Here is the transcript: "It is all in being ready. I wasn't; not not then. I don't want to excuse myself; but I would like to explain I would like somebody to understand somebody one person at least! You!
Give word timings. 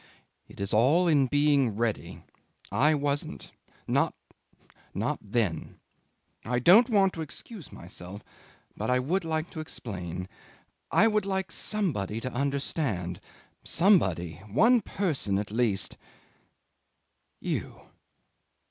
"It 0.47 0.59
is 0.59 0.73
all 0.73 1.07
in 1.07 1.27
being 1.27 1.75
ready. 1.75 2.23
I 2.71 2.95
wasn't; 2.95 3.51
not 3.87 4.15
not 4.95 5.19
then. 5.21 5.79
I 6.43 6.57
don't 6.57 6.89
want 6.89 7.13
to 7.13 7.21
excuse 7.21 7.71
myself; 7.71 8.23
but 8.75 8.89
I 8.89 8.97
would 8.97 9.23
like 9.23 9.51
to 9.51 9.59
explain 9.59 10.27
I 10.89 11.07
would 11.07 11.27
like 11.27 11.51
somebody 11.51 12.19
to 12.21 12.33
understand 12.33 13.21
somebody 13.63 14.41
one 14.51 14.81
person 14.81 15.37
at 15.37 15.51
least! 15.51 15.97
You! 17.39 17.81